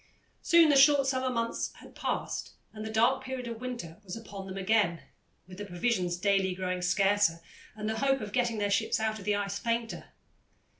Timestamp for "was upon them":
4.03-4.57